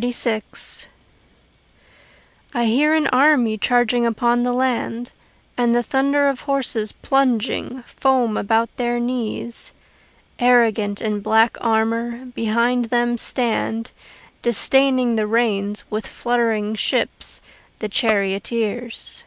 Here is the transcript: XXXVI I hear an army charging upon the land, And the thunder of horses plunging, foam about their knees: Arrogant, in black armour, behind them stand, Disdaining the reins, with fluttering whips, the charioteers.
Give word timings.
XXXVI 0.00 0.86
I 2.54 2.66
hear 2.66 2.94
an 2.94 3.08
army 3.08 3.58
charging 3.58 4.06
upon 4.06 4.44
the 4.44 4.52
land, 4.52 5.10
And 5.56 5.74
the 5.74 5.82
thunder 5.82 6.28
of 6.28 6.42
horses 6.42 6.92
plunging, 6.92 7.82
foam 7.84 8.36
about 8.36 8.76
their 8.76 9.00
knees: 9.00 9.72
Arrogant, 10.38 11.00
in 11.02 11.18
black 11.18 11.56
armour, 11.60 12.26
behind 12.26 12.84
them 12.84 13.18
stand, 13.18 13.90
Disdaining 14.40 15.16
the 15.16 15.26
reins, 15.26 15.82
with 15.90 16.06
fluttering 16.06 16.76
whips, 16.92 17.40
the 17.80 17.88
charioteers. 17.88 19.24